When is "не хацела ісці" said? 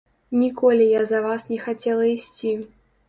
1.51-2.57